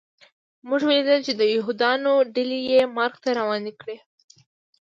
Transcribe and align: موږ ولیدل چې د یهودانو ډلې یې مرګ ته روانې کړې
موږ 0.67 0.81
ولیدل 0.87 1.19
چې 1.27 1.33
د 1.35 1.41
یهودانو 1.55 2.13
ډلې 2.35 2.59
یې 2.69 2.81
مرګ 2.97 3.13
ته 3.23 3.29
روانې 3.39 3.73
کړې 3.81 3.97